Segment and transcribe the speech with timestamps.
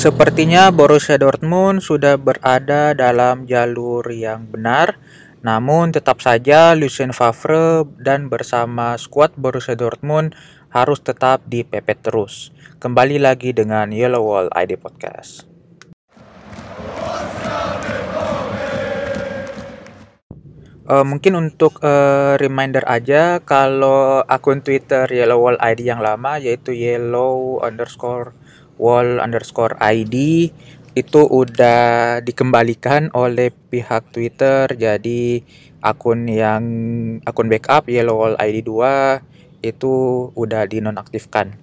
[0.00, 4.96] Sepertinya Borussia Dortmund sudah berada dalam jalur yang benar,
[5.44, 10.32] namun tetap saja Lucien Favre dan bersama skuad Borussia Dortmund
[10.72, 12.48] harus tetap dipepet terus.
[12.80, 15.44] Kembali lagi dengan Yellow Wall ID Podcast.
[20.88, 26.72] Uh, mungkin untuk uh, reminder aja kalau akun Twitter Yellow Wall ID yang lama yaitu
[26.72, 28.32] yellow underscore
[28.80, 30.48] wall underscore ID
[30.96, 35.44] itu udah dikembalikan oleh pihak Twitter jadi
[35.80, 36.64] akun yang
[37.22, 39.94] akun backup Yellow Wall ID 2 itu
[40.34, 41.56] udah dinonaktifkan.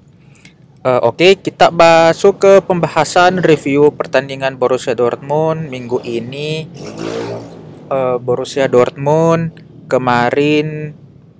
[0.85, 6.69] Uh, Oke, okay, kita masuk ke pembahasan review pertandingan Borussia Dortmund minggu ini.
[7.91, 9.57] Uh, Borussia Dortmund
[9.89, 10.93] kemarin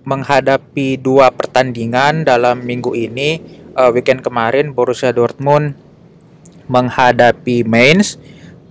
[0.07, 3.43] menghadapi dua pertandingan dalam minggu ini
[3.77, 5.77] uh, weekend kemarin Borussia Dortmund
[6.67, 8.17] menghadapi Mainz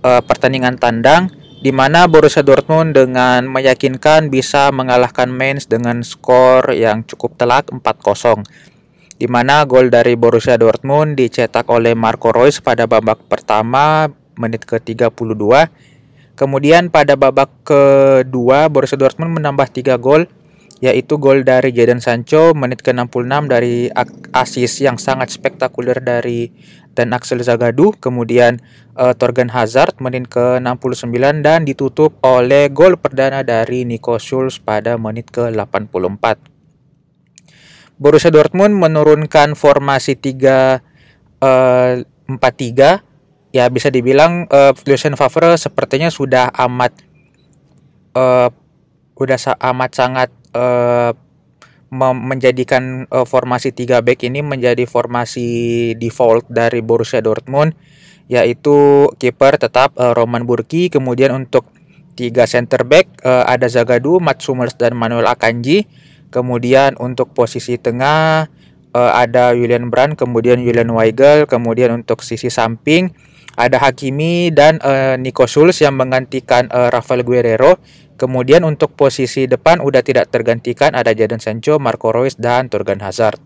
[0.03, 7.01] uh, pertandingan tandang di mana Borussia Dortmund dengan meyakinkan bisa mengalahkan Mainz dengan skor yang
[7.01, 8.45] cukup telak 4-0.
[9.17, 14.05] Di mana gol dari Borussia Dortmund dicetak oleh Marco Reus pada babak pertama
[14.37, 15.41] menit ke-32.
[16.37, 20.29] Kemudian pada babak kedua Borussia Dortmund menambah 3 gol
[20.77, 23.89] yaitu gol dari Jadon Sancho menit ke-66 dari
[24.33, 26.53] asis yang sangat spektakuler dari
[26.97, 28.57] dan Axel Zagadou, kemudian
[28.97, 35.29] uh, Torgan Hazard menit ke-69 dan ditutup oleh gol perdana dari Nico Schulz pada menit
[35.29, 36.25] ke-84.
[38.01, 40.81] Borussia Dortmund menurunkan formasi 3
[41.41, 46.93] uh, 4-3 ya bisa dibilang uh, Lucien Favre sepertinya sudah amat
[48.13, 48.49] uh,
[49.17, 49.37] udah
[49.73, 51.13] amat sangat uh,
[51.93, 57.77] menjadikan uh, formasi 3 back ini menjadi formasi default dari Borussia Dortmund
[58.27, 60.91] yaitu kiper tetap uh, Roman Burki.
[60.91, 61.71] Kemudian untuk
[62.19, 65.87] tiga center back uh, ada Zagadou, Mats Hummels dan Manuel Akanji.
[66.27, 68.51] Kemudian untuk posisi tengah
[68.97, 73.13] uh, ada Julian Brand kemudian Julian Weigel kemudian untuk sisi samping
[73.57, 77.81] ada Hakimi dan uh, Nico Schulz yang menggantikan uh, Rafael Guerrero
[78.17, 83.37] Kemudian untuk posisi depan udah tidak tergantikan ada Jadon Sancho, Marco Reus dan Torgan Hazard.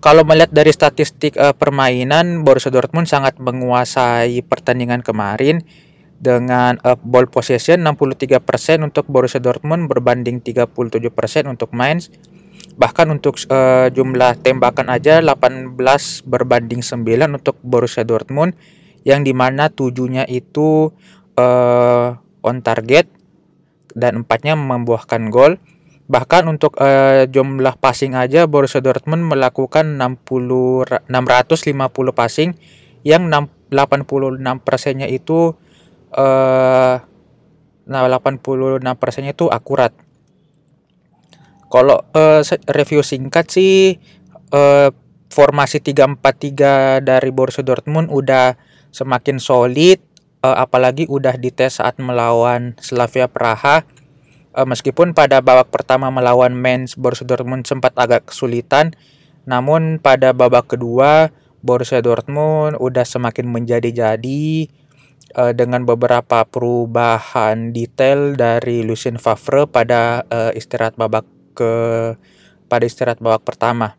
[0.00, 5.64] Kalau melihat dari statistik uh, permainan Borussia Dortmund sangat menguasai pertandingan kemarin
[6.16, 8.40] dengan uh, ball possession 63%
[8.80, 10.72] untuk Borussia Dortmund berbanding 37%
[11.44, 12.08] untuk Mainz.
[12.74, 15.78] Bahkan untuk uh, jumlah tembakan aja 18
[16.26, 17.06] berbanding 9
[17.38, 18.58] untuk Borussia Dortmund
[19.06, 20.90] yang di mana tujuhnya itu
[21.38, 22.08] uh,
[22.42, 23.06] on target
[23.94, 25.62] dan empatnya membuahkan gol.
[26.10, 31.08] Bahkan untuk uh, jumlah passing aja Borussia Dortmund melakukan 60 650
[32.10, 32.58] passing
[33.06, 35.54] yang 6, 86 persennya itu
[37.84, 39.90] nah 86 persennya itu akurat.
[41.74, 42.38] Kalau uh,
[42.70, 43.98] review singkat sih
[44.54, 44.94] uh,
[45.26, 48.54] formasi 343 dari Borussia Dortmund udah
[48.94, 49.98] semakin solid
[50.46, 53.82] uh, apalagi udah dites saat melawan Slavia Praha.
[54.54, 58.94] Uh, meskipun pada babak pertama melawan Mainz Borussia Dortmund sempat agak kesulitan,
[59.42, 64.70] namun pada babak kedua Borussia Dortmund udah semakin menjadi-jadi
[65.34, 71.72] uh, dengan beberapa perubahan detail dari Lucien Favre pada uh, istirahat babak ke
[72.66, 73.96] pada istirahat babak pertama.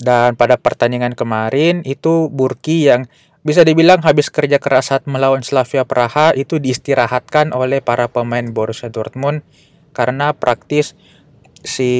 [0.00, 3.06] Dan pada pertandingan kemarin itu Burki yang
[3.44, 8.88] bisa dibilang habis kerja keras saat melawan Slavia Praha itu diistirahatkan oleh para pemain Borussia
[8.88, 9.44] Dortmund
[9.92, 10.96] karena praktis
[11.60, 11.92] si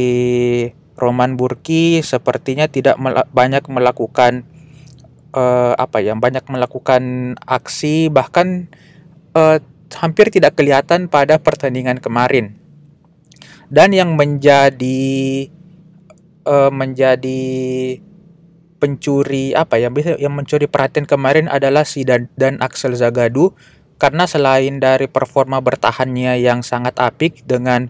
[0.96, 4.48] Roman Burki sepertinya tidak mel banyak melakukan
[5.36, 8.72] uh, apa ya banyak melakukan aksi bahkan
[9.36, 9.60] uh,
[10.00, 12.56] hampir tidak kelihatan pada pertandingan kemarin
[13.68, 15.48] dan yang menjadi
[16.48, 17.42] uh, menjadi
[18.78, 23.56] pencuri apa ya bisa yang mencuri perhatian kemarin adalah si dan, dan Axel Zagadou
[23.96, 27.88] karena selain dari performa bertahannya yang sangat apik dengan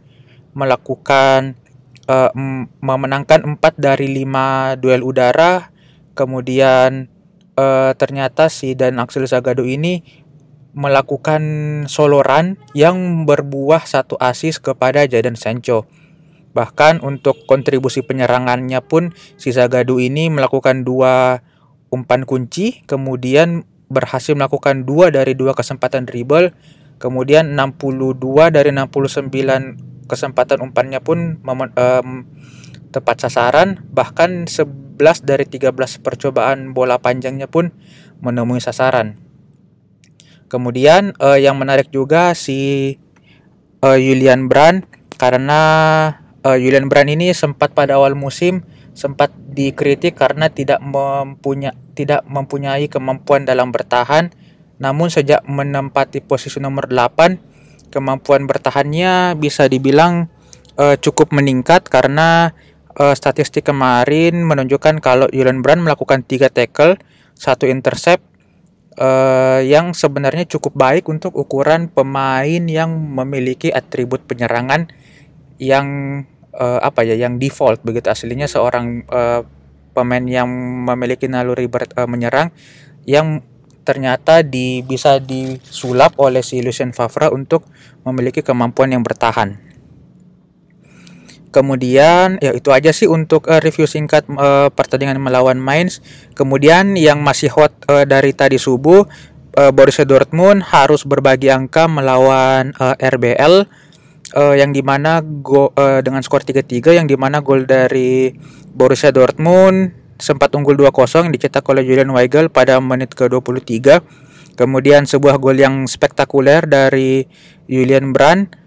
[0.54, 1.58] melakukan
[2.06, 2.30] uh,
[2.78, 5.74] memenangkan 4 dari 5 duel udara
[6.14, 7.10] kemudian
[7.58, 10.23] uh, ternyata si dan Axel Zagadou ini
[10.74, 11.42] melakukan
[11.86, 15.86] solo run yang berbuah satu asis kepada Jadon Sancho
[16.54, 21.42] Bahkan untuk kontribusi penyerangannya pun si Zagadou ini melakukan dua
[21.90, 26.54] umpan kunci, kemudian berhasil melakukan dua dari dua kesempatan dribble,
[27.02, 32.08] kemudian 62 dari 69 kesempatan umpannya pun um,
[32.94, 34.94] tepat sasaran, bahkan 11
[35.26, 35.74] dari 13
[36.06, 37.74] percobaan bola panjangnya pun
[38.22, 39.23] menemui sasaran.
[40.54, 42.94] Kemudian uh, yang menarik juga si
[43.82, 44.86] uh, Julian Brand
[45.18, 45.60] karena
[46.46, 48.62] uh, Julian Brand ini sempat pada awal musim
[48.94, 54.30] sempat dikritik karena tidak mempunyai tidak mempunyai kemampuan dalam bertahan.
[54.78, 60.30] Namun sejak menempati posisi nomor 8 kemampuan bertahannya bisa dibilang
[60.78, 62.54] uh, cukup meningkat karena
[62.94, 66.98] uh, statistik kemarin menunjukkan kalau Julian Brand melakukan 3 tackle,
[67.34, 68.33] satu intercept
[68.98, 74.90] uh, yang sebenarnya cukup baik untuk ukuran pemain yang memiliki atribut penyerangan
[75.58, 75.86] yang
[76.54, 79.46] uh, apa ya yang default begitu aslinya seorang uh,
[79.94, 80.50] pemain yang
[80.86, 82.50] memiliki naluri ber, uh, menyerang
[83.06, 83.42] yang
[83.84, 87.68] ternyata di, bisa disulap oleh si Lucien Favre untuk
[88.02, 89.60] memiliki kemampuan yang bertahan.
[91.54, 96.02] Kemudian ya itu aja sih untuk uh, review singkat uh, pertandingan melawan Mainz.
[96.34, 99.06] Kemudian yang masih hot uh, dari tadi subuh
[99.54, 103.70] uh, Borussia Dortmund harus berbagi angka melawan uh, RBL
[104.34, 108.34] uh, yang di mana go, uh, dengan skor 3-3 yang di mana gol dari
[108.74, 114.02] Borussia Dortmund sempat unggul 2-0 yang dicetak oleh Julian Weigel pada menit ke-23.
[114.54, 117.26] Kemudian sebuah gol yang spektakuler dari
[117.66, 118.63] Julian Brand.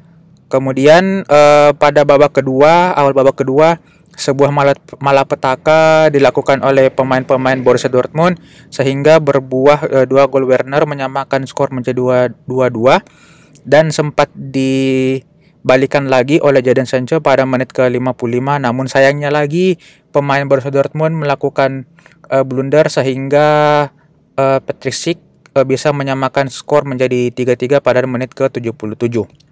[0.48, 3.80] Kemudian uh, pada babak kedua, awal babak kedua
[4.18, 4.50] sebuah
[4.98, 8.42] malapetaka dilakukan oleh pemain-pemain Borussia Dortmund
[8.74, 12.50] sehingga berbuah uh, dua gol Werner menyamakan skor menjadi 2-2
[13.62, 15.22] dan sempat di
[15.62, 19.78] balikan lagi oleh Jadon Sancho pada menit ke-55 namun sayangnya lagi
[20.10, 21.86] pemain Borussia Dortmund melakukan
[22.34, 23.48] uh, blunder sehingga
[24.34, 25.22] uh, Patrick Schick
[25.54, 29.47] uh, bisa menyamakan skor menjadi 3-3 pada menit ke-77.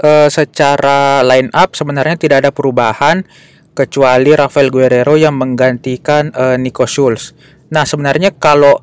[0.00, 3.28] Uh, secara line up sebenarnya tidak ada perubahan
[3.76, 7.36] kecuali Rafael Guerrero yang menggantikan uh, Nico Schulz.
[7.72, 8.80] Nah, sebenarnya kalau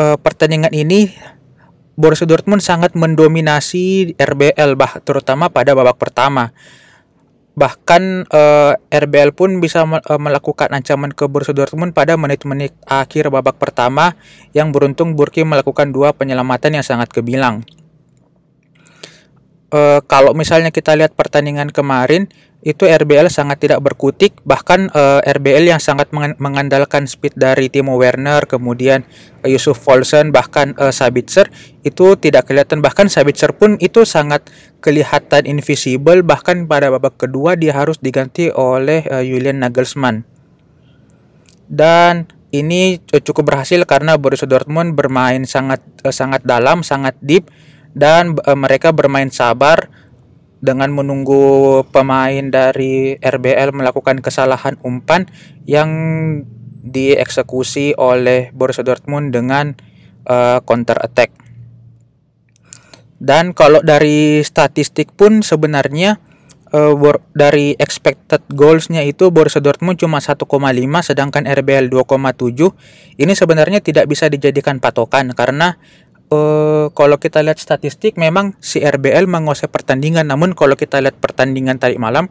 [0.00, 1.12] uh, pertandingan ini
[2.00, 6.56] Borussia Dortmund sangat mendominasi RBL bah terutama pada babak pertama.
[7.52, 8.72] Bahkan eh,
[9.04, 9.84] RBL pun bisa
[10.16, 14.16] melakukan ancaman ke Borussia Dortmund pada menit-menit akhir babak pertama
[14.56, 17.68] yang beruntung Burki melakukan dua penyelamatan yang sangat kebilang.
[19.70, 22.26] Uh, kalau misalnya kita lihat pertandingan kemarin,
[22.60, 24.36] itu RBL sangat tidak berkutik.
[24.44, 29.08] Bahkan uh, eh, RBL yang sangat mengandalkan speed dari Timo Werner kemudian
[29.40, 31.48] uh, Yusuf Folsen bahkan uh, Sabitzer
[31.88, 32.84] itu tidak kelihatan.
[32.84, 34.44] Bahkan Sabitzer pun itu sangat
[34.84, 36.20] kelihatan invisible.
[36.20, 40.28] Bahkan pada babak kedua dia harus diganti oleh uh, Julian Nagelsmann.
[41.70, 45.80] Dan ini cukup berhasil karena Borussia Dortmund bermain sangat
[46.10, 47.46] sangat dalam sangat deep
[47.94, 49.90] dan uh, mereka bermain sabar
[50.60, 55.24] dengan menunggu pemain dari RBL melakukan kesalahan umpan
[55.64, 55.90] yang
[56.84, 59.72] dieksekusi oleh Borussia Dortmund dengan
[60.28, 61.32] uh, counter attack.
[63.20, 66.16] Dan kalau dari statistik pun sebenarnya
[66.72, 66.96] uh,
[67.36, 70.40] dari expected goalsnya itu Borussia Dortmund cuma 1,5
[71.04, 73.20] sedangkan RBL 2,7.
[73.20, 75.76] Ini sebenarnya tidak bisa dijadikan patokan karena
[76.30, 81.76] uh, kalau kita lihat statistik memang si RBL menguasai pertandingan namun kalau kita lihat pertandingan
[81.76, 82.30] tadi malam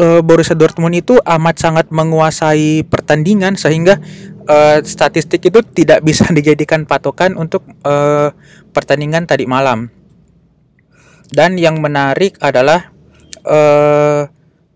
[0.00, 3.98] uh, Borussia Dortmund itu amat sangat menguasai pertandingan sehingga
[4.46, 8.32] uh, statistik itu tidak bisa dijadikan patokan untuk uh,
[8.72, 9.90] pertandingan tadi malam.
[11.28, 12.96] Dan yang menarik adalah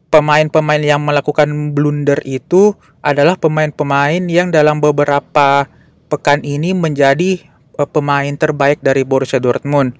[0.09, 2.73] pemain-pemain yang melakukan blunder itu
[3.05, 5.69] adalah pemain-pemain yang dalam beberapa
[6.13, 9.97] pekan ini menjadi uh, pemain terbaik dari Borussia Dortmund.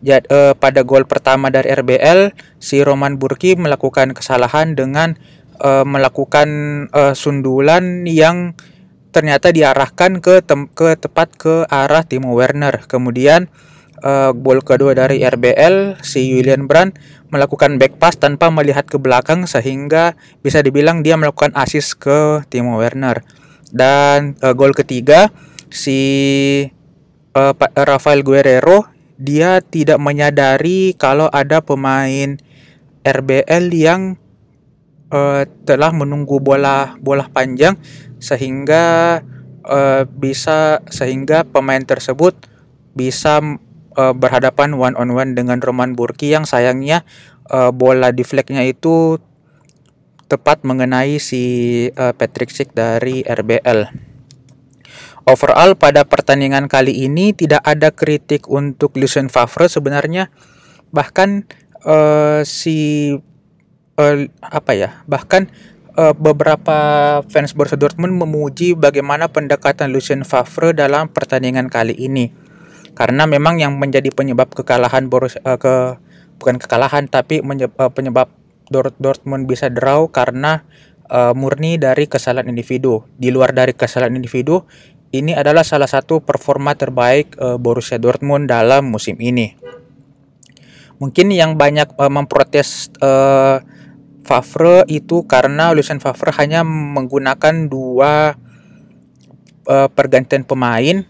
[0.00, 5.12] Jad, uh, pada gol pertama dari RBL, si Roman Burki melakukan kesalahan dengan
[5.60, 6.48] uh, melakukan
[6.90, 8.56] uh, sundulan yang
[9.12, 12.86] ternyata diarahkan ke tem ke tepat ke arah Timo Werner.
[12.88, 13.52] Kemudian
[14.00, 16.96] uh, gol kedua dari RBL, si Julian Brand
[17.28, 22.80] melakukan back pass tanpa melihat ke belakang sehingga bisa dibilang dia melakukan assist ke Timo
[22.80, 23.22] Werner.
[23.70, 25.30] Dan uh, gol ketiga
[25.70, 26.00] si
[27.34, 28.88] uh, Rafael Guerrero
[29.20, 32.40] dia tidak menyadari kalau ada pemain
[33.04, 34.16] RBL yang
[35.12, 37.76] uh, telah menunggu bola bola panjang
[38.16, 39.20] sehingga
[39.68, 42.36] uh, bisa sehingga pemain tersebut
[42.96, 43.40] bisa
[43.96, 47.04] uh, berhadapan one on one dengan Roman Burki yang sayangnya
[47.52, 49.20] uh, bola deflectnya itu
[50.30, 51.42] tepat mengenai si
[51.98, 54.09] uh, Patrick Schick dari RBL.
[55.28, 60.32] Overall pada pertandingan kali ini tidak ada kritik untuk Lucien Favre sebenarnya
[60.90, 61.46] bahkan
[61.86, 63.12] uh, si
[64.00, 65.52] uh, apa ya bahkan
[66.00, 66.78] uh, beberapa
[67.28, 72.32] fans Borussia Dortmund memuji bagaimana pendekatan Lucien Favre dalam pertandingan kali ini.
[72.96, 75.96] Karena memang yang menjadi penyebab kekalahan Borussia uh, ke
[76.40, 78.28] bukan kekalahan tapi menyebab, uh, penyebab
[78.70, 80.62] Dortmund bisa draw karena
[81.10, 83.02] uh, murni dari kesalahan individu.
[83.18, 84.62] Di luar dari kesalahan individu,
[85.10, 89.58] ini adalah salah satu performa terbaik uh, Borussia Dortmund dalam musim ini.
[91.02, 93.58] Mungkin yang banyak uh, memprotes uh,
[94.20, 98.36] Favre itu karena Lucien Favre hanya menggunakan dua
[99.66, 101.02] uh, pergantian pemain,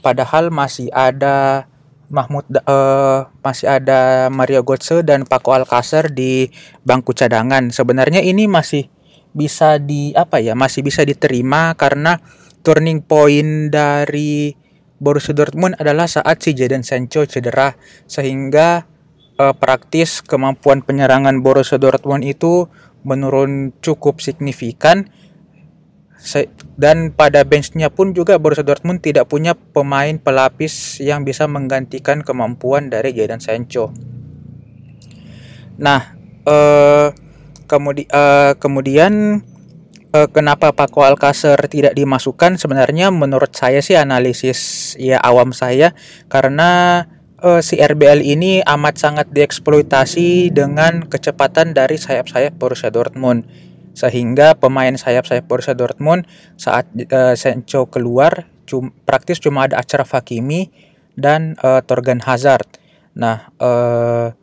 [0.00, 1.68] padahal masih ada
[2.08, 6.48] Mahmud uh, masih ada Mario Götze dan Paco Alcacer di
[6.86, 7.68] bangku cadangan.
[7.74, 8.86] Sebenarnya ini masih
[9.34, 12.22] bisa di apa ya masih bisa diterima karena
[12.64, 14.56] turning point dari
[14.96, 17.76] Borussia Dortmund adalah saat si Jadon Sancho cedera
[18.08, 18.88] sehingga
[19.36, 22.66] uh, praktis kemampuan penyerangan Borussia Dortmund itu
[23.04, 25.12] menurun cukup signifikan
[26.80, 32.88] dan pada benchnya pun juga Borussia Dortmund tidak punya pemain pelapis yang bisa menggantikan kemampuan
[32.88, 33.92] dari Jadon Sancho.
[35.76, 36.16] Nah,
[36.48, 37.12] eh,
[37.64, 39.40] Kemudi uh, kemudian
[40.14, 42.56] uh, kenapa Paco Alcacer tidak dimasukkan?
[42.56, 45.92] Sebenarnya menurut saya sih analisis ya awam saya
[46.30, 47.04] karena
[47.42, 53.44] uh, si RBL ini amat sangat dieksploitasi dengan kecepatan dari sayap-sayap Borussia Dortmund
[53.94, 60.72] sehingga pemain sayap-sayap Borussia Dortmund saat uh, Sancho keluar cum praktis cuma ada Achraf Hakimi
[61.14, 62.66] dan uh, Torgan Hazard.
[63.14, 64.34] Nah, uh,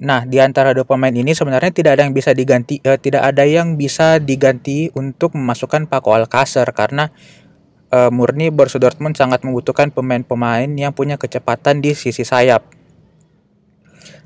[0.00, 3.44] nah, di antara dua pemain ini sebenarnya tidak ada yang bisa diganti uh, tidak ada
[3.46, 7.12] yang bisa diganti untuk memasukkan Paco Alcacer karena
[7.92, 12.64] uh, murni Borussia Dortmund sangat membutuhkan pemain-pemain yang punya kecepatan di sisi sayap.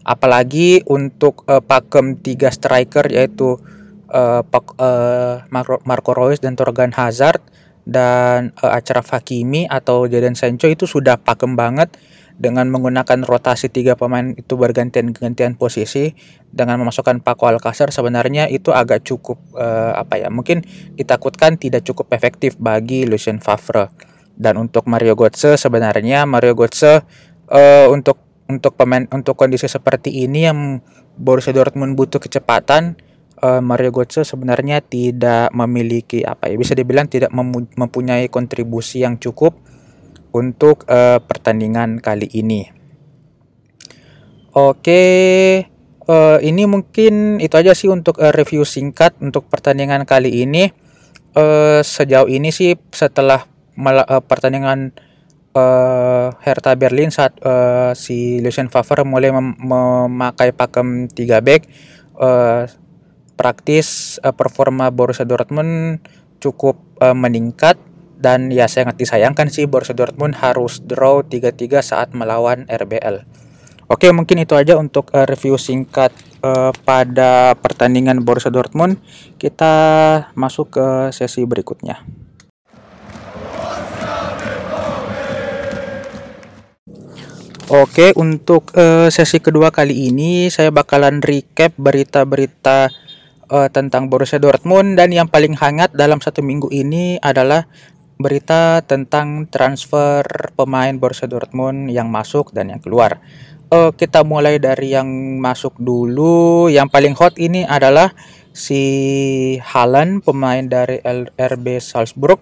[0.06, 3.58] Apalagi untuk uh, pakem tiga striker yaitu
[4.14, 7.42] uh, Pak, uh, Marco, Marco Reus dan Torgan Hazard
[7.82, 11.90] dan uh, Achraf Hakimi atau Jadon Sancho itu sudah pakem banget
[12.36, 16.12] dengan menggunakan rotasi tiga pemain itu bergantian-gantian posisi
[16.52, 20.60] dengan memasukkan Paco Alcacer sebenarnya itu agak cukup uh, apa ya mungkin
[21.00, 23.88] ditakutkan tidak cukup efektif bagi Lucien Favre.
[24.36, 27.00] Dan untuk Mario Götze sebenarnya Mario Götze
[27.48, 28.20] uh, untuk
[28.52, 30.84] untuk pemain untuk kondisi seperti ini yang
[31.16, 33.00] Borussia Dortmund butuh kecepatan
[33.40, 37.32] uh, Mario Götze sebenarnya tidak memiliki apa ya bisa dibilang tidak
[37.80, 39.56] mempunyai kontribusi yang cukup
[40.32, 42.70] untuk uh, pertandingan kali ini.
[44.56, 45.02] Oke,
[46.08, 50.72] uh, ini mungkin itu aja sih untuk uh, review singkat untuk pertandingan kali ini.
[51.36, 53.44] Uh, sejauh ini sih setelah
[53.76, 54.96] uh, pertandingan
[55.56, 61.68] uh, Hertha Berlin saat uh, si Lucien Favre mulai mem memakai pakem 3 back
[62.20, 62.68] uh,
[63.36, 66.00] praktis uh, performa Borussia Dortmund
[66.40, 67.80] cukup uh, meningkat
[68.16, 73.28] dan ya sangat disayangkan sih Borussia Dortmund harus draw 3-3 saat melawan RBL.
[73.86, 76.10] Oke, mungkin itu aja untuk uh, review singkat
[76.42, 78.98] uh, pada pertandingan Borussia Dortmund.
[79.38, 79.74] Kita
[80.34, 82.02] masuk ke sesi berikutnya.
[87.66, 92.90] Oke, untuk uh, sesi kedua kali ini saya bakalan recap berita-berita
[93.50, 97.66] uh, tentang Borussia Dortmund dan yang paling hangat dalam satu minggu ini adalah
[98.16, 100.24] berita tentang transfer
[100.56, 103.20] pemain Borussia Dortmund yang masuk dan yang keluar.
[103.68, 105.08] Uh, kita mulai dari yang
[105.42, 106.66] masuk dulu.
[106.72, 108.16] Yang paling hot ini adalah
[108.56, 108.80] si
[109.60, 111.02] Haaland, pemain dari
[111.36, 112.40] RB Salzburg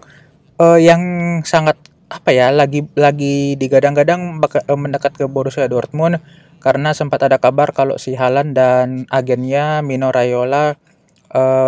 [0.63, 1.01] uh, yang
[1.43, 6.21] sangat apa ya lagi lagi digadang-gadang uh, mendekat ke Borussia Dortmund
[6.63, 10.79] karena sempat ada kabar kalau si Haaland dan agennya Mino Raiola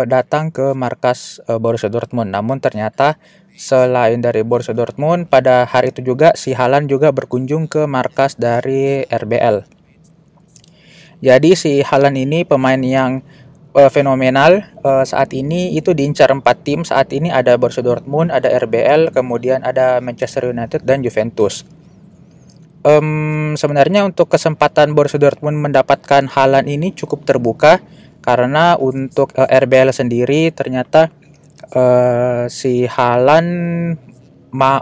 [0.08, 2.32] datang ke markas Borussia Dortmund.
[2.32, 3.20] Namun ternyata
[3.58, 9.02] Selain dari Borussia Dortmund, pada hari itu juga si Halan juga berkunjung ke markas dari
[9.10, 9.66] RBL.
[11.18, 13.18] Jadi si Halan ini pemain yang
[13.74, 16.86] uh, fenomenal uh, saat ini itu diincar empat tim.
[16.86, 21.66] Saat ini ada Borussia Dortmund, ada RBL, kemudian ada Manchester United dan Juventus.
[22.86, 27.82] Um, sebenarnya untuk kesempatan Borussia Dortmund mendapatkan Halan ini cukup terbuka
[28.22, 31.10] karena untuk uh, eh, RBL sendiri ternyata
[31.74, 33.46] uh, si Halan
[34.54, 34.80] ma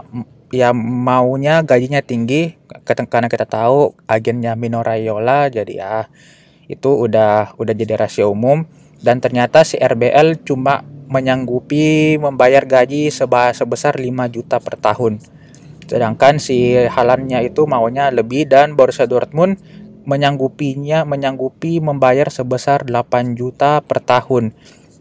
[0.53, 2.55] ya maunya gajinya tinggi
[2.87, 5.95] karena kita tahu agennya Mino Raiola jadi ya
[6.71, 8.63] itu udah udah jadi rahasia umum
[9.03, 15.23] dan ternyata si RBL cuma menyanggupi membayar gaji seba, sebesar 5 juta per tahun.
[15.87, 19.55] Sedangkan si Halannya itu maunya lebih dan Borussia Dortmund
[20.03, 24.51] menyanggupinya menyanggupi membayar sebesar 8 juta per tahun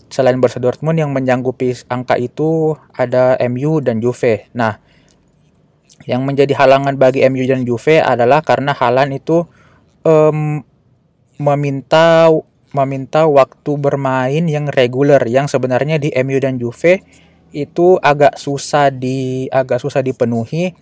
[0.08, 4.46] selain Borussia Dortmund yang menyanggupi angka itu ada MU dan Juve.
[4.54, 4.78] Nah,
[6.06, 9.48] yang menjadi halangan bagi MU dan Juve adalah karena Halan itu
[10.06, 10.62] um,
[11.36, 12.30] meminta
[12.70, 17.00] meminta waktu bermain yang reguler yang sebenarnya di MU dan Juve
[17.56, 20.76] itu agak susah di agak susah dipenuhi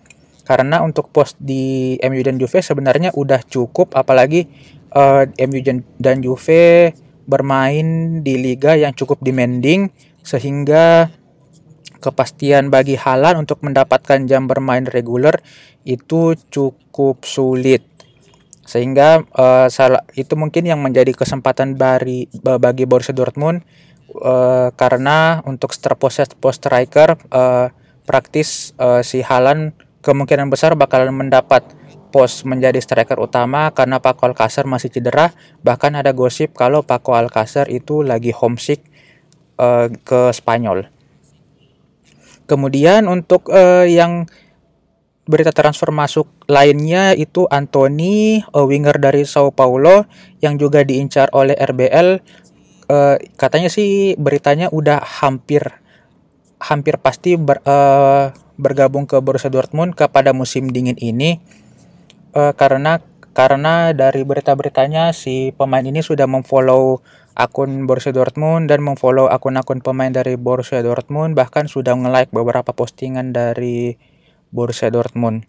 [0.45, 4.45] karena untuk pos di MU dan Juve sebenarnya udah cukup apalagi
[4.93, 5.59] uh, MU
[5.97, 6.93] dan Juve
[7.25, 9.89] bermain di liga yang cukup demanding
[10.25, 11.09] sehingga
[12.01, 15.41] kepastian bagi Halan untuk mendapatkan jam bermain reguler
[15.85, 17.81] itu cukup sulit.
[18.65, 23.61] Sehingga uh, salah itu mungkin yang menjadi kesempatan bagi bagi Borussia Dortmund
[24.21, 27.69] uh, karena untuk post post striker uh,
[28.09, 31.65] praktis uh, si Halan kemungkinan besar bakalan mendapat
[32.15, 35.35] pos menjadi striker utama karena Paco Alcacer masih cedera.
[35.67, 38.79] Bahkan ada gosip kalau Paco Alcacer itu lagi homesick
[39.59, 40.87] uh, ke Spanyol.
[42.47, 44.31] Kemudian untuk uh, yang
[45.27, 50.07] berita transfer masuk lainnya itu Anthony, uh, winger dari Sao Paulo
[50.39, 52.23] yang juga diincar oleh RBL.
[52.87, 55.83] Uh, katanya sih beritanya udah hampir
[56.63, 61.43] hampir pasti ber, uh, bergabung ke Borussia Dortmund kepada musim dingin ini
[62.35, 62.99] uh, karena
[63.35, 67.03] karena dari berita-beritanya si pemain ini sudah memfollow
[67.35, 73.35] akun Borussia Dortmund dan memfollow akun-akun pemain dari Borussia Dortmund bahkan sudah nge-like beberapa postingan
[73.35, 73.99] dari
[74.55, 75.43] Borussia Dortmund.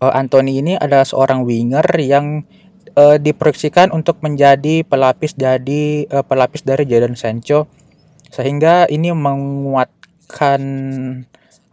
[0.00, 2.44] Uh, Anthony ini adalah seorang winger yang
[2.96, 7.68] uh, diproyeksikan untuk menjadi pelapis jadi uh, pelapis dari Jadon Sancho
[8.28, 10.60] sehingga ini menguatkan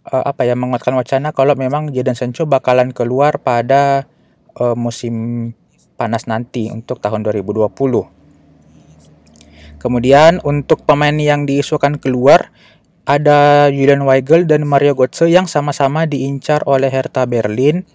[0.07, 4.07] uh, apa ya menguatkan wacana kalau memang Jadon Sancho bakalan keluar pada
[4.59, 5.51] uh, musim
[5.99, 7.67] panas nanti untuk tahun 2020.
[9.77, 12.49] Kemudian untuk pemain yang diisukan keluar
[13.07, 17.87] ada Julian Weigel dan Mario Götze yang sama-sama diincar oleh Hertha Berlin.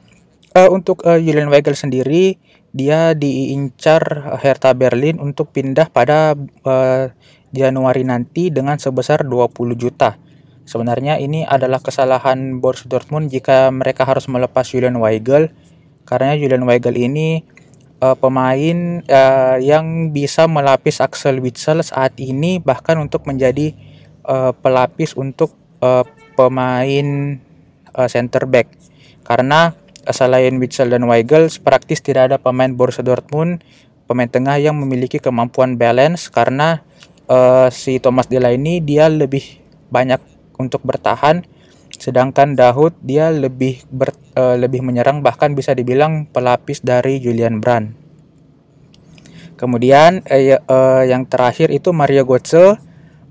[0.53, 2.37] Uh, untuk uh, Julian Weigel sendiri
[2.73, 4.01] dia diincar
[4.41, 6.33] Hertha Berlin untuk pindah pada
[6.65, 7.13] uh,
[7.53, 10.17] Januari nanti dengan sebesar 20 juta.
[10.63, 15.51] Sebenarnya ini adalah kesalahan Borussia Dortmund jika mereka harus melepas Julian Weigel
[16.07, 17.43] karena Julian Weigel ini
[17.99, 23.75] uh, pemain uh, yang bisa melapis Axel Witsel saat ini bahkan untuk menjadi
[24.27, 26.07] uh, pelapis untuk uh,
[26.39, 27.39] pemain
[27.95, 28.71] uh, center back.
[29.23, 29.75] Karena
[30.11, 33.63] selain Witsel dan Weigel praktis tidak ada pemain Borussia Dortmund
[34.13, 36.83] pemain tengah yang memiliki kemampuan balance karena
[37.31, 40.21] uh, si Thomas Delaney dia lebih banyak
[40.63, 41.43] untuk bertahan
[42.03, 47.93] Sedangkan Dahoud dia lebih ber, uh, lebih menyerang bahkan bisa dibilang pelapis dari Julian Brand.
[49.55, 52.81] Kemudian eh, uh, yang terakhir itu Mario Götze.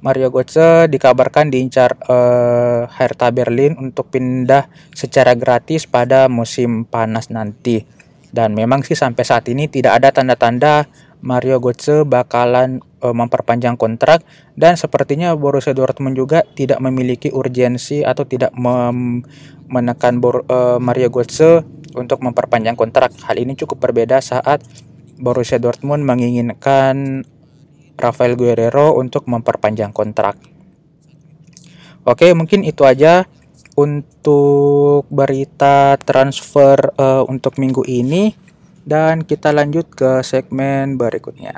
[0.02, 4.66] Mario Götze dikabarkan diincar uh, Hertha Berlin untuk pindah
[4.96, 7.86] secara gratis pada musim panas nanti.
[8.32, 10.88] Dan memang sih sampai saat ini tidak ada tanda-tanda
[11.22, 14.26] Mario Götze bakalan uh, memperpanjang kontrak
[14.58, 18.54] dan sepertinya Borussia Dortmund juga tidak memiliki urgensi atau tidak
[19.70, 21.62] menekan Bor uh, Mario Götze
[21.94, 23.14] untuk memperpanjang kontrak.
[23.26, 24.66] Hal ini cukup berbeda saat
[25.22, 27.22] Borussia Dortmund menginginkan
[28.02, 30.42] Rafael Guerrero untuk memperpanjang kontrak.
[32.02, 33.30] Oke, mungkin itu aja
[33.78, 38.34] untuk berita transfer uh, untuk minggu ini
[38.86, 41.56] dan kita lanjut ke segmen berikutnya.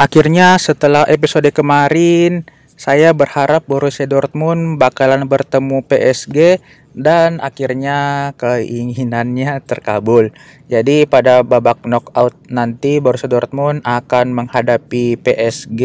[0.00, 2.48] Akhirnya setelah episode kemarin
[2.80, 6.64] saya berharap Borussia Dortmund bakalan bertemu PSG
[6.96, 10.32] dan akhirnya keinginannya terkabul.
[10.72, 15.82] Jadi pada babak knockout nanti Borussia Dortmund akan menghadapi PSG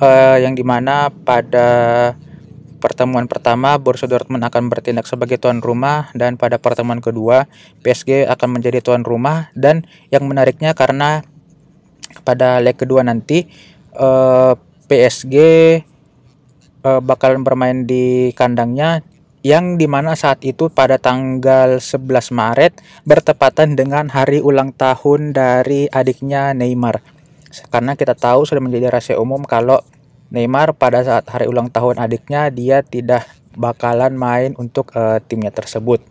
[0.00, 1.68] uh, yang di mana pada
[2.78, 7.50] pertemuan pertama Borussia Dortmund akan bertindak sebagai tuan rumah dan pada pertemuan kedua
[7.82, 11.26] PSG akan menjadi tuan rumah dan yang menariknya karena
[12.22, 13.50] pada leg kedua nanti
[13.98, 14.52] eh,
[14.88, 15.36] PSG
[16.86, 19.04] eh, bakalan bermain di kandangnya
[19.46, 22.72] yang di mana saat itu pada tanggal 11 Maret
[23.06, 27.00] bertepatan dengan hari ulang tahun dari adiknya Neymar.
[27.70, 29.80] Karena kita tahu sudah menjadi rahasia umum kalau
[30.28, 33.24] Neymar pada saat hari ulang tahun adiknya dia tidak
[33.56, 36.04] bakalan main untuk uh, timnya tersebut.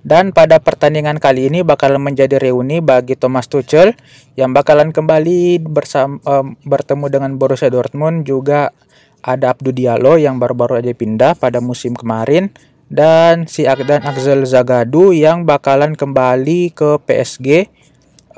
[0.00, 3.92] Dan pada pertandingan kali ini bakal menjadi reuni bagi Thomas Tuchel
[4.32, 8.72] yang bakalan kembali bersama um, bertemu dengan Borussia Dortmund juga
[9.20, 12.48] ada Abdou Diallo yang baru-baru aja pindah pada musim kemarin
[12.88, 17.68] dan si Akdan Axel Zagadou yang bakalan kembali ke PSG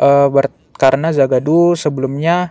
[0.02, 0.28] uh,
[0.74, 2.50] karena Zagadou sebelumnya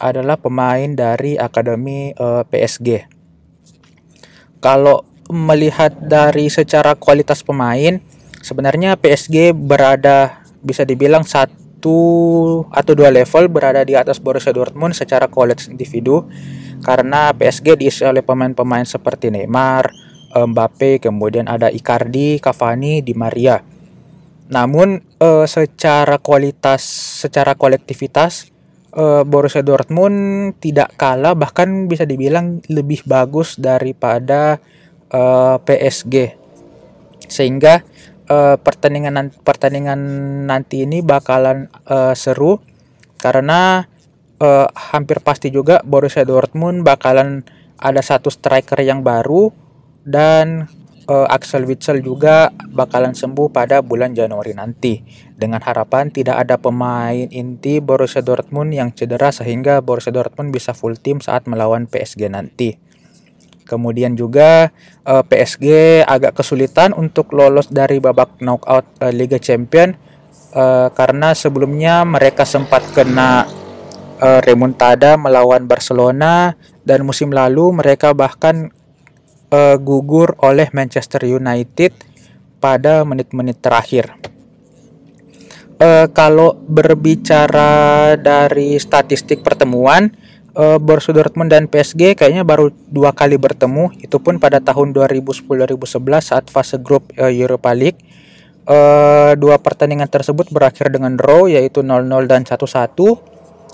[0.00, 3.04] adalah pemain dari akademi uh, PSG.
[4.58, 8.00] Kalau melihat dari secara kualitas pemain,
[8.40, 15.28] sebenarnya PSG berada bisa dibilang satu atau dua level berada di atas Borussia Dortmund secara
[15.28, 16.28] kualitas individu
[16.80, 19.92] karena PSG diisi oleh pemain-pemain seperti Neymar,
[20.32, 23.60] Mbappe, kemudian ada Icardi, Cavani, Di Maria.
[24.50, 26.82] Namun uh, secara kualitas,
[27.22, 28.50] secara kolektivitas
[28.94, 34.58] uh, Borussia Dortmund tidak kalah bahkan bisa dibilang lebih bagus daripada
[35.10, 36.34] uh, PSG.
[37.30, 37.82] Sehingga
[38.30, 40.00] uh, pertandingan pertandingan
[40.46, 42.58] nanti ini bakalan uh, seru
[43.20, 43.84] karena
[44.40, 47.44] uh, hampir pasti juga Borussia Dortmund bakalan
[47.80, 49.52] ada satu striker yang baru
[50.04, 50.68] dan
[51.10, 55.02] uh, Axel Witsel juga bakalan sembuh pada bulan Januari nanti
[55.34, 60.94] dengan harapan tidak ada pemain inti Borussia Dortmund yang cedera sehingga Borussia Dortmund bisa full
[60.94, 62.78] team saat melawan PSG nanti.
[63.66, 64.74] Kemudian juga
[65.06, 65.66] uh, eh, PSG
[66.02, 69.94] agak kesulitan untuk lolos dari babak knockout uh, Liga Champion
[70.58, 73.58] uh, karena sebelumnya mereka sempat kena
[74.20, 76.52] remontada melawan Barcelona
[76.84, 78.68] dan musim lalu mereka bahkan
[79.50, 81.92] uh, gugur oleh Manchester United
[82.62, 84.14] pada menit-menit terakhir.
[85.80, 90.12] Uh, kalau berbicara dari statistik pertemuan,
[90.52, 96.20] uh, Borussia Dortmund dan PSG kayaknya baru dua kali bertemu, itu pun pada tahun 2010-2011
[96.20, 98.00] saat fase grup uh, Europa League.
[98.68, 102.60] Uh, dua pertandingan tersebut berakhir dengan draw yaitu 0-0 dan 1-1.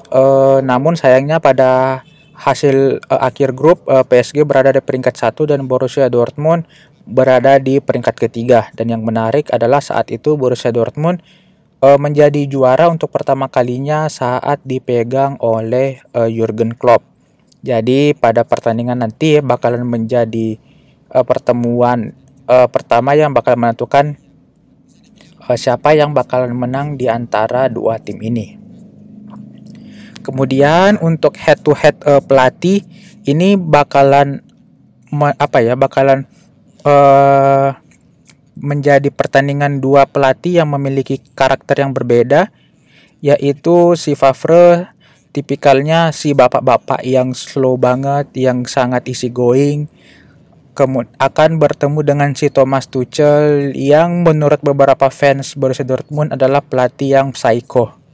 [0.07, 2.01] Uh, namun sayangnya pada
[2.37, 6.69] hasil uh, akhir grup uh, eh, PSG berada di peringkat satu dan Borussia Dortmund
[7.09, 11.25] berada di peringkat ketiga dan yang menarik adalah saat itu Borussia Dortmund
[11.81, 17.03] uh, menjadi juara untuk pertama kalinya saat dipegang oleh uh, Jurgen Klopp.
[17.65, 20.61] Jadi pada pertandingan nanti bakalan menjadi
[21.11, 22.13] uh, pertemuan
[22.47, 24.21] uh, pertama yang bakal menentukan
[25.47, 28.66] uh, siapa yang bakalan menang di antara dua tim ini.
[30.27, 32.83] Kemudian untuk head to head uh, pelatih
[33.31, 34.43] ini bakalan
[35.39, 36.27] apa ya bakalan
[36.83, 37.79] uh,
[38.59, 42.51] menjadi pertandingan dua pelatih yang memiliki karakter yang berbeda
[43.23, 44.91] yaitu si Favre
[45.31, 49.87] tipikalnya si bapak-bapak yang slow banget yang sangat easy going
[50.77, 57.17] kemudian akan bertemu dengan si Thomas Tuchel yang menurut beberapa fans Borussia Dortmund adalah pelatih
[57.17, 58.06] yang psycho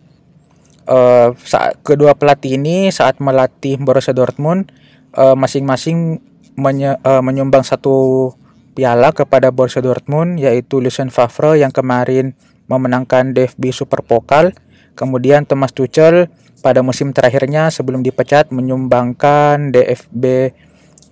[0.86, 4.70] uh, saat kedua pelatih ini saat melatih Borussia Dortmund
[5.16, 6.20] uh, masing-masing
[6.56, 8.30] menye, uh, menyumbang satu
[8.72, 12.32] piala kepada Borussia Dortmund yaitu Lucien Favre yang kemarin
[12.68, 14.56] memenangkan DFB Super Pokal.
[14.92, 16.28] Kemudian Thomas Tuchel
[16.60, 20.52] pada musim terakhirnya sebelum dipecat menyumbangkan DFB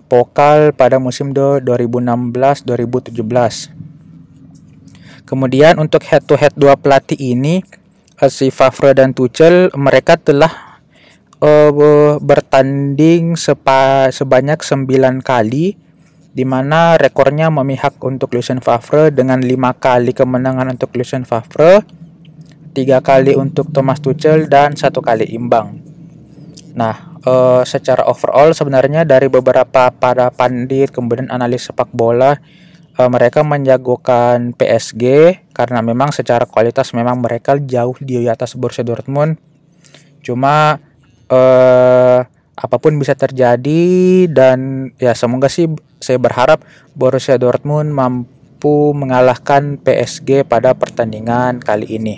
[0.05, 3.25] Pokal pada musim 2016-2017.
[5.25, 7.63] Kemudian untuk head to head dua pelatih ini
[8.29, 10.81] si Favre dan Tuchel mereka telah
[11.41, 15.79] uh, bertanding sepa, sebanyak 9 kali
[16.31, 21.83] di mana rekornya memihak untuk Lucien Favre dengan lima kali kemenangan untuk Lucien Favre,
[22.71, 25.83] tiga kali untuk Thomas Tuchel dan satu kali imbang.
[26.71, 32.39] Nah, uh, secara overall sebenarnya dari beberapa para pandit kemudian analis sepak bola
[33.01, 35.03] uh, mereka menjagokan PSG
[35.57, 39.41] karena memang secara kualitas memang mereka jauh di atas Borussia Dortmund.
[40.21, 40.77] Cuma
[41.33, 42.19] uh,
[42.53, 45.65] apa pun bisa terjadi dan ya semoga sih
[45.97, 46.61] saya berharap
[46.93, 52.15] Borussia Dortmund mampu mengalahkan PSG pada pertandingan kali ini.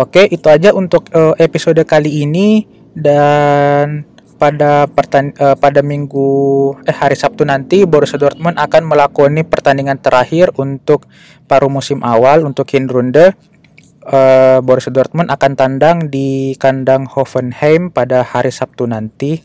[0.00, 2.64] Oke, itu aja untuk uh, episode kali ini
[2.96, 4.08] dan
[4.40, 6.32] pada uh, pada minggu
[6.88, 11.04] eh hari Sabtu nanti Borussia Dortmund akan melakoni pertandingan terakhir untuk
[11.44, 13.36] paruh musim awal untuk Hinrunde.
[14.00, 19.44] Uh, Borussia Dortmund akan tandang di kandang Hoffenheim pada hari Sabtu nanti.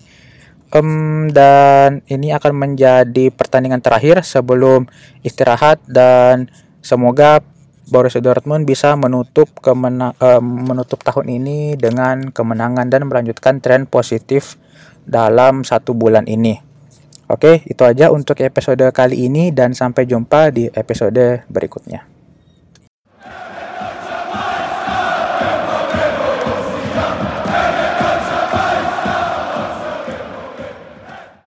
[0.72, 4.88] Um, dan ini akan menjadi pertandingan terakhir sebelum
[5.28, 6.48] istirahat dan
[6.80, 7.44] semoga
[7.86, 14.58] Borussia Dortmund bisa menutup kemena uh, menutup tahun ini dengan kemenangan dan melanjutkan tren positif
[15.06, 16.58] dalam satu bulan ini.
[17.26, 22.15] Oke, itu aja untuk episode kali ini dan sampai jumpa di episode berikutnya.